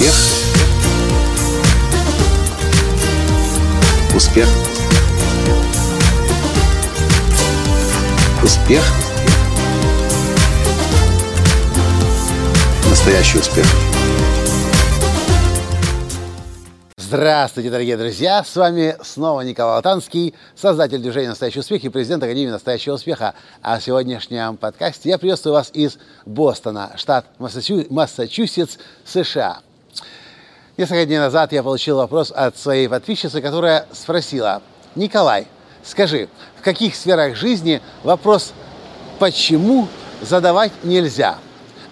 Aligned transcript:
Успех. 0.00 0.14
Успех. 4.16 4.48
Успех. 8.42 8.82
Настоящий 12.88 13.38
успех. 13.40 13.66
Здравствуйте, 16.96 17.68
дорогие 17.68 17.98
друзья! 17.98 18.42
С 18.42 18.56
вами 18.56 18.96
снова 19.02 19.42
Николай 19.42 19.74
Латанский, 19.74 20.34
создатель 20.54 21.00
движения 21.00 21.28
«Настоящий 21.28 21.60
успех» 21.60 21.84
и 21.84 21.90
президент 21.90 22.22
Академии 22.22 22.52
«Настоящего 22.52 22.94
успеха». 22.94 23.34
А 23.60 23.78
в 23.78 23.82
сегодняшнем 23.82 24.56
подкасте 24.56 25.10
я 25.10 25.18
приветствую 25.18 25.52
вас 25.52 25.70
из 25.74 25.98
Бостона, 26.24 26.92
штат 26.96 27.26
Массачусетс, 27.38 28.78
США. 29.04 29.60
Несколько 30.80 31.04
дней 31.04 31.18
назад 31.18 31.52
я 31.52 31.62
получил 31.62 31.98
вопрос 31.98 32.32
от 32.34 32.56
своей 32.56 32.88
подписчицы, 32.88 33.42
которая 33.42 33.84
спросила, 33.92 34.62
Николай, 34.94 35.46
скажи, 35.84 36.30
в 36.58 36.62
каких 36.62 36.96
сферах 36.96 37.36
жизни 37.36 37.82
вопрос 38.02 38.54
«почему» 39.18 39.88
задавать 40.22 40.72
нельзя, 40.82 41.36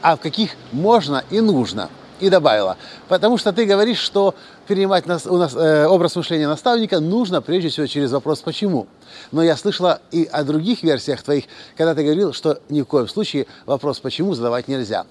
а 0.00 0.16
в 0.16 0.20
каких 0.20 0.52
можно 0.72 1.22
и 1.28 1.42
нужно– 1.42 1.90
и 2.20 2.30
добавила, 2.30 2.78
потому 3.08 3.36
что 3.36 3.52
ты 3.52 3.66
говоришь, 3.66 3.98
что 3.98 4.34
перенимать 4.66 5.06
нас, 5.06 5.26
у 5.26 5.36
нас 5.36 5.54
э, 5.54 5.86
образ 5.86 6.16
мышления 6.16 6.48
наставника 6.48 6.98
нужно 6.98 7.42
прежде 7.42 7.68
всего 7.68 7.86
через 7.86 8.10
вопрос 8.10 8.40
«почему?». 8.40 8.88
Но 9.32 9.42
я 9.42 9.56
слышала 9.56 10.00
и 10.10 10.24
о 10.24 10.42
других 10.44 10.82
версиях 10.82 11.22
твоих, 11.22 11.44
когда 11.76 11.94
ты 11.94 12.02
говорил, 12.02 12.32
что 12.32 12.58
ни 12.70 12.80
в 12.80 12.86
коем 12.86 13.06
случае 13.06 13.46
вопрос 13.66 14.00
«почему?» 14.00 14.34
задавать 14.34 14.66
нельзя. 14.66 15.04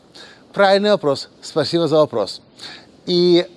Правильный 0.51 0.89
вопрос. 0.89 1.29
Спасибо 1.41 1.87
за 1.87 1.97
вопрос. 1.97 2.41
И 3.05 3.47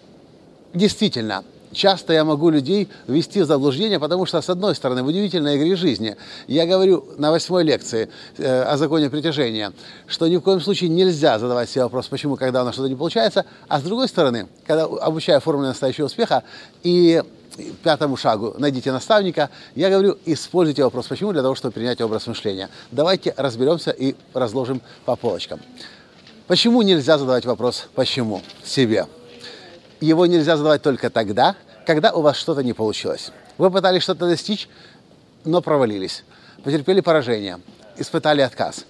действительно, 0.74 1.44
часто 1.72 2.12
я 2.12 2.24
могу 2.24 2.50
людей 2.50 2.88
ввести 3.06 3.42
в 3.42 3.46
заблуждение, 3.46 3.98
потому 3.98 4.26
что, 4.26 4.40
с 4.40 4.50
одной 4.50 4.74
стороны, 4.74 5.02
в 5.02 5.06
удивительной 5.06 5.56
игре 5.56 5.76
жизни 5.76 6.16
я 6.46 6.66
говорю 6.66 7.04
на 7.18 7.30
восьмой 7.30 7.64
лекции 7.64 8.08
э, 8.38 8.62
о 8.62 8.76
законе 8.76 9.10
притяжения, 9.10 9.72
что 10.06 10.26
ни 10.26 10.36
в 10.36 10.40
коем 10.40 10.60
случае 10.60 10.90
нельзя 10.90 11.38
задавать 11.38 11.70
себе 11.70 11.84
вопрос, 11.84 12.08
почему, 12.08 12.36
когда 12.36 12.62
у 12.62 12.64
нас 12.64 12.74
что-то 12.74 12.88
не 12.88 12.96
получается, 12.96 13.44
а 13.68 13.80
с 13.80 13.82
другой 13.82 14.08
стороны, 14.08 14.48
когда 14.66 14.84
обучаю 14.84 15.40
формуле 15.40 15.68
настоящего 15.68 16.06
успеха 16.06 16.42
и 16.82 17.22
пятому 17.82 18.16
шагу 18.16 18.54
найдите 18.58 18.92
наставника, 18.92 19.50
я 19.74 19.90
говорю, 19.90 20.16
используйте 20.24 20.84
вопрос 20.84 21.06
«почему?» 21.06 21.32
для 21.32 21.42
того, 21.42 21.54
чтобы 21.54 21.72
принять 21.72 22.00
образ 22.00 22.26
мышления. 22.26 22.68
Давайте 22.90 23.34
разберемся 23.36 23.90
и 23.90 24.14
разложим 24.32 24.80
по 25.04 25.16
полочкам. 25.16 25.60
Почему 26.46 26.82
нельзя 26.82 27.18
задавать 27.18 27.44
вопрос 27.44 27.88
«почему?» 27.94 28.42
себе? 28.64 29.06
Его 30.00 30.26
нельзя 30.26 30.56
задавать 30.56 30.82
только 30.82 31.10
тогда, 31.10 31.56
когда 31.86 32.12
у 32.12 32.20
вас 32.22 32.36
что-то 32.36 32.62
не 32.62 32.72
получилось. 32.72 33.32
Вы 33.58 33.70
пытались 33.70 34.02
что-то 34.02 34.28
достичь, 34.28 34.68
но 35.44 35.60
провалились, 35.60 36.24
потерпели 36.64 37.00
поражение, 37.00 37.60
испытали 37.96 38.40
отказ. 38.40 38.84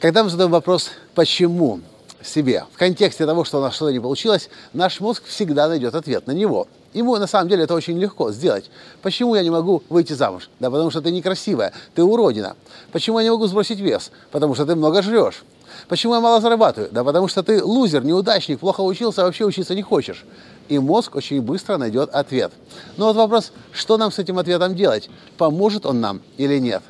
Когда 0.00 0.22
мы 0.22 0.30
задаем 0.30 0.50
вопрос 0.50 0.90
«почему?» 1.14 1.80
себе, 2.22 2.64
в 2.72 2.78
контексте 2.78 3.26
того, 3.26 3.44
что 3.44 3.58
у 3.58 3.60
нас 3.60 3.74
что-то 3.74 3.92
не 3.92 4.00
получилось, 4.00 4.50
наш 4.72 5.00
мозг 5.00 5.24
всегда 5.24 5.68
найдет 5.68 5.94
ответ 5.94 6.26
на 6.26 6.32
него. 6.32 6.66
Ему 6.94 7.16
на 7.18 7.26
самом 7.26 7.48
деле 7.48 7.64
это 7.64 7.74
очень 7.74 7.98
легко 7.98 8.32
сделать. 8.32 8.70
Почему 9.02 9.34
я 9.34 9.42
не 9.42 9.50
могу 9.50 9.82
выйти 9.88 10.14
замуж? 10.14 10.48
Да 10.58 10.70
потому 10.70 10.90
что 10.90 11.02
ты 11.02 11.10
некрасивая, 11.10 11.72
ты 11.94 12.02
уродина. 12.02 12.56
Почему 12.92 13.18
я 13.18 13.24
не 13.24 13.30
могу 13.30 13.46
сбросить 13.46 13.78
вес? 13.78 14.10
Потому 14.30 14.54
что 14.54 14.64
ты 14.64 14.74
много 14.74 15.02
жрешь. 15.02 15.44
Почему 15.88 16.14
я 16.14 16.20
мало 16.20 16.40
зарабатываю? 16.40 16.90
Да 16.90 17.04
потому 17.04 17.28
что 17.28 17.42
ты 17.42 17.62
лузер, 17.62 18.04
неудачник, 18.04 18.58
плохо 18.58 18.80
учился, 18.80 19.22
вообще 19.22 19.44
учиться 19.44 19.74
не 19.74 19.82
хочешь. 19.82 20.24
И 20.68 20.78
мозг 20.78 21.14
очень 21.16 21.42
быстро 21.42 21.76
найдет 21.76 22.10
ответ. 22.10 22.52
Но 22.96 23.06
вот 23.06 23.16
вопрос, 23.16 23.52
что 23.72 23.96
нам 23.96 24.10
с 24.10 24.18
этим 24.18 24.38
ответом 24.38 24.74
делать? 24.74 25.10
Поможет 25.36 25.86
он 25.86 26.00
нам 26.00 26.22
или 26.36 26.58
нет? 26.58 26.82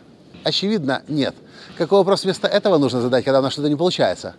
Очевидно, 0.45 1.03
нет. 1.09 1.35
Какой 1.77 1.99
вопрос 1.99 2.25
вместо 2.25 2.47
этого 2.47 2.79
нужно 2.79 3.01
задать, 3.01 3.25
когда 3.25 3.41
у 3.41 3.43
нас 3.43 3.53
что-то 3.53 3.69
не 3.69 3.77
получается? 3.77 4.35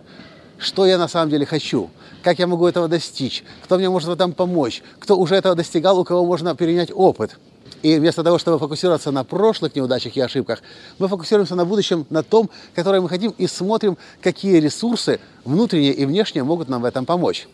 Что 0.59 0.85
я 0.85 0.97
на 0.97 1.07
самом 1.07 1.29
деле 1.29 1.45
хочу? 1.45 1.89
Как 2.21 2.37
я 2.37 2.45
могу 2.45 2.67
этого 2.67 2.89
достичь? 2.89 3.45
Кто 3.63 3.77
мне 3.77 3.89
может 3.89 4.09
в 4.09 4.11
этом 4.11 4.33
помочь? 4.33 4.83
Кто 4.99 5.17
уже 5.17 5.35
этого 5.35 5.55
достигал, 5.55 5.97
у 5.97 6.03
кого 6.03 6.25
можно 6.25 6.53
перенять 6.53 6.91
опыт? 6.93 7.37
И 7.81 7.97
вместо 7.97 8.25
того, 8.25 8.37
чтобы 8.37 8.59
фокусироваться 8.59 9.11
на 9.11 9.23
прошлых 9.23 9.73
неудачах 9.73 10.17
и 10.17 10.19
ошибках, 10.19 10.61
мы 10.97 11.07
фокусируемся 11.07 11.55
на 11.55 11.63
будущем, 11.63 12.05
на 12.09 12.23
том, 12.23 12.49
которое 12.75 12.99
мы 12.99 13.07
хотим, 13.07 13.33
и 13.37 13.47
смотрим, 13.47 13.97
какие 14.21 14.59
ресурсы 14.59 15.21
внутренние 15.45 15.93
и 15.93 16.05
внешние 16.05 16.43
могут 16.43 16.67
нам 16.67 16.81
в 16.81 16.85
этом 16.85 17.05
помочь. 17.05 17.47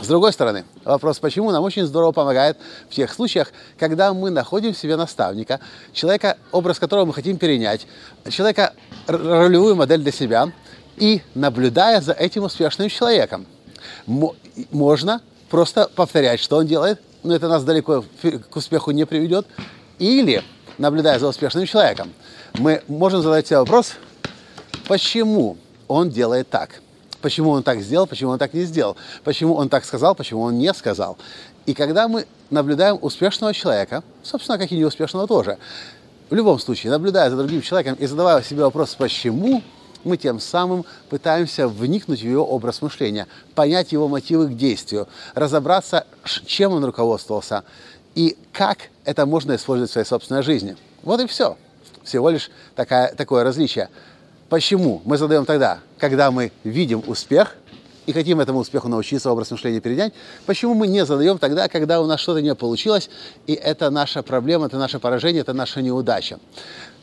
С 0.00 0.06
другой 0.06 0.32
стороны, 0.32 0.64
вопрос 0.84 1.18
«почему» 1.18 1.50
нам 1.50 1.64
очень 1.64 1.84
здорово 1.84 2.12
помогает 2.12 2.56
в 2.88 2.94
тех 2.94 3.12
случаях, 3.12 3.52
когда 3.76 4.14
мы 4.14 4.30
находим 4.30 4.72
в 4.72 4.78
себе 4.78 4.96
наставника, 4.96 5.58
человека, 5.92 6.38
образ 6.52 6.78
которого 6.78 7.06
мы 7.06 7.12
хотим 7.12 7.36
перенять, 7.36 7.86
человека, 8.30 8.72
ролевую 9.08 9.74
модель 9.74 10.00
для 10.00 10.12
себя, 10.12 10.52
и 10.96 11.22
наблюдая 11.34 12.00
за 12.00 12.12
этим 12.12 12.44
успешным 12.44 12.88
человеком. 12.88 13.46
Можно 14.70 15.20
просто 15.48 15.90
повторять, 15.94 16.40
что 16.40 16.56
он 16.56 16.66
делает, 16.66 17.00
но 17.22 17.34
это 17.34 17.48
нас 17.48 17.64
далеко 17.64 18.04
к 18.50 18.56
успеху 18.56 18.90
не 18.90 19.04
приведет. 19.06 19.46
Или, 19.98 20.42
наблюдая 20.78 21.18
за 21.18 21.28
успешным 21.28 21.66
человеком, 21.66 22.12
мы 22.54 22.82
можем 22.88 23.22
задать 23.22 23.46
себе 23.46 23.58
вопрос, 23.58 23.94
почему 24.88 25.56
он 25.88 26.10
делает 26.10 26.48
так? 26.48 26.80
Почему 27.20 27.50
он 27.50 27.62
так 27.62 27.80
сделал, 27.80 28.06
почему 28.06 28.30
он 28.30 28.38
так 28.38 28.54
не 28.54 28.62
сделал? 28.62 28.96
Почему 29.24 29.54
он 29.54 29.68
так 29.68 29.84
сказал, 29.84 30.14
почему 30.14 30.42
он 30.42 30.56
не 30.58 30.72
сказал? 30.72 31.18
И 31.66 31.74
когда 31.74 32.08
мы 32.08 32.26
наблюдаем 32.48 32.98
успешного 33.02 33.52
человека, 33.52 34.02
собственно, 34.22 34.56
как 34.58 34.72
и 34.72 34.76
неуспешного 34.76 35.26
тоже, 35.26 35.58
в 36.30 36.34
любом 36.34 36.58
случае, 36.58 36.92
наблюдая 36.92 37.28
за 37.28 37.36
другим 37.36 37.60
человеком 37.60 37.96
и 37.96 38.06
задавая 38.06 38.42
себе 38.42 38.62
вопрос 38.62 38.94
«почему?», 38.94 39.62
мы 40.04 40.16
тем 40.16 40.40
самым 40.40 40.84
пытаемся 41.08 41.68
вникнуть 41.68 42.20
в 42.20 42.24
его 42.24 42.44
образ 42.44 42.82
мышления, 42.82 43.26
понять 43.54 43.92
его 43.92 44.08
мотивы 44.08 44.48
к 44.48 44.56
действию, 44.56 45.08
разобраться, 45.34 46.06
чем 46.46 46.72
он 46.72 46.84
руководствовался 46.84 47.64
и 48.14 48.36
как 48.52 48.90
это 49.04 49.26
можно 49.26 49.54
использовать 49.54 49.90
в 49.90 49.92
своей 49.92 50.06
собственной 50.06 50.42
жизни. 50.42 50.76
Вот 51.02 51.20
и 51.20 51.26
все. 51.26 51.56
Всего 52.04 52.30
лишь 52.30 52.50
такая, 52.74 53.14
такое 53.14 53.44
различие. 53.44 53.88
Почему 54.48 55.00
мы 55.04 55.16
задаем 55.16 55.44
тогда, 55.44 55.78
когда 55.98 56.30
мы 56.30 56.50
видим 56.64 57.04
успех 57.06 57.56
и 58.06 58.12
хотим 58.12 58.40
этому 58.40 58.58
успеху 58.60 58.88
научиться, 58.88 59.30
образ 59.30 59.50
мышления 59.52 59.80
перенять, 59.80 60.12
почему 60.44 60.74
мы 60.74 60.88
не 60.88 61.04
задаем 61.04 61.38
тогда, 61.38 61.68
когда 61.68 62.00
у 62.00 62.06
нас 62.06 62.20
что-то 62.20 62.42
не 62.42 62.54
получилось, 62.54 63.10
и 63.46 63.52
это 63.52 63.90
наша 63.90 64.22
проблема, 64.22 64.66
это 64.66 64.78
наше 64.78 64.98
поражение, 64.98 65.42
это 65.42 65.52
наша 65.52 65.82
неудача. 65.82 66.40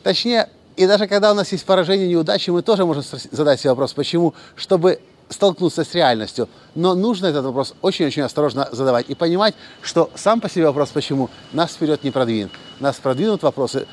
Точнее, 0.02 0.50
и 0.78 0.86
даже 0.86 1.08
когда 1.08 1.32
у 1.32 1.34
нас 1.34 1.50
есть 1.50 1.64
поражение, 1.66 2.06
неудачи, 2.06 2.50
мы 2.50 2.62
тоже 2.62 2.86
можем 2.86 3.02
задать 3.32 3.58
себе 3.58 3.70
вопрос, 3.70 3.92
почему, 3.94 4.34
чтобы 4.54 5.00
столкнуться 5.28 5.82
с 5.82 5.92
реальностью. 5.92 6.48
Но 6.76 6.94
нужно 6.94 7.26
этот 7.26 7.44
вопрос 7.44 7.74
очень-очень 7.82 8.22
осторожно 8.22 8.68
задавать 8.70 9.10
и 9.10 9.16
понимать, 9.16 9.56
что 9.82 10.08
сам 10.14 10.40
по 10.40 10.48
себе 10.48 10.66
вопрос 10.66 10.90
«почему» 10.90 11.30
нас 11.52 11.72
вперед 11.72 12.04
не 12.04 12.12
продвинет. 12.12 12.52
Нас 12.78 12.94
продвинут 12.94 13.42
вопросы, 13.42 13.88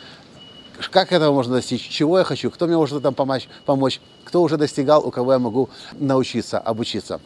как 0.91 1.11
этого 1.11 1.33
можно 1.33 1.55
достичь, 1.55 1.89
чего 1.89 2.19
я 2.19 2.23
хочу, 2.23 2.51
кто 2.51 2.67
мне 2.67 2.77
может 2.77 3.01
там 3.01 3.15
помочь, 3.15 3.49
помочь, 3.65 3.99
кто 4.23 4.43
уже 4.43 4.57
достигал, 4.57 5.03
у 5.07 5.09
кого 5.09 5.33
я 5.33 5.39
могу 5.39 5.69
научиться, 5.93 6.59
обучиться. 6.59 7.19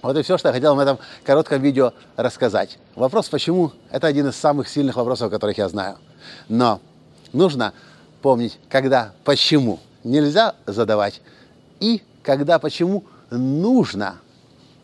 Вот 0.00 0.16
и 0.16 0.22
все, 0.22 0.38
что 0.38 0.48
я 0.48 0.54
хотел 0.54 0.74
в 0.74 0.78
этом 0.78 0.98
коротком 1.22 1.60
видео 1.60 1.92
рассказать. 2.16 2.78
Вопрос 2.94 3.28
«почему»– 3.28 3.72
это 3.90 4.06
один 4.06 4.28
из 4.28 4.36
самых 4.36 4.70
сильных 4.70 4.96
вопросов, 4.96 5.30
которых 5.30 5.58
я 5.58 5.68
знаю. 5.68 5.98
Но 6.48 6.80
нужно 7.34 7.74
помнить, 8.26 8.58
когда 8.68 9.12
почему 9.22 9.78
нельзя 10.02 10.56
задавать 10.66 11.20
и 11.78 12.02
когда 12.24 12.58
почему 12.58 13.04
нужно 13.30 14.16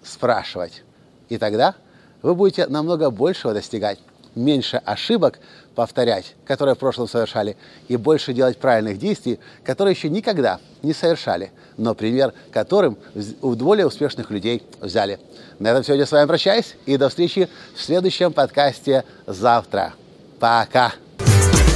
спрашивать. 0.04 0.84
И 1.28 1.38
тогда 1.38 1.74
вы 2.22 2.36
будете 2.36 2.68
намного 2.68 3.10
большего 3.10 3.52
достигать, 3.52 3.98
меньше 4.36 4.76
ошибок 4.84 5.40
повторять, 5.74 6.36
которые 6.46 6.76
в 6.76 6.78
прошлом 6.78 7.08
совершали, 7.08 7.56
и 7.88 7.96
больше 7.96 8.32
делать 8.32 8.58
правильных 8.58 8.98
действий, 8.98 9.40
которые 9.64 9.94
еще 9.96 10.08
никогда 10.08 10.60
не 10.84 10.92
совершали, 10.92 11.50
но 11.76 11.96
пример 11.96 12.34
которым 12.52 12.96
у 13.40 13.56
более 13.56 13.88
успешных 13.88 14.30
людей 14.30 14.62
взяли. 14.80 15.18
На 15.58 15.72
этом 15.72 15.82
сегодня 15.82 16.06
с 16.06 16.12
вами 16.12 16.28
прощаюсь 16.28 16.76
и 16.86 16.96
до 16.96 17.08
встречи 17.08 17.48
в 17.74 17.82
следующем 17.82 18.32
подкасте 18.32 19.02
завтра. 19.26 19.94
Пока! 20.38 20.92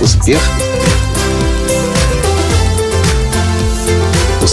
Успех! 0.01 0.41